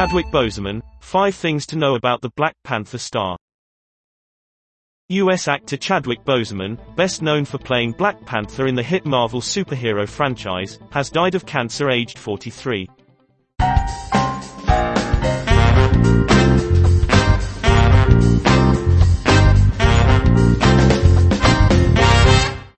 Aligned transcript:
Chadwick 0.00 0.28
Boseman, 0.28 0.80
5 1.00 1.34
Things 1.34 1.66
to 1.66 1.76
Know 1.76 1.94
About 1.94 2.22
the 2.22 2.30
Black 2.30 2.54
Panther 2.64 2.96
Star. 2.96 3.36
U.S. 5.10 5.46
actor 5.46 5.76
Chadwick 5.76 6.24
Boseman, 6.24 6.78
best 6.96 7.20
known 7.20 7.44
for 7.44 7.58
playing 7.58 7.92
Black 7.92 8.24
Panther 8.24 8.66
in 8.66 8.74
the 8.74 8.82
hit 8.82 9.04
Marvel 9.04 9.42
superhero 9.42 10.08
franchise, 10.08 10.78
has 10.90 11.10
died 11.10 11.34
of 11.34 11.44
cancer 11.44 11.90
aged 11.90 12.18
43. 12.18 12.88